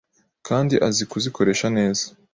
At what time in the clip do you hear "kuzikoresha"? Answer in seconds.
1.11-1.67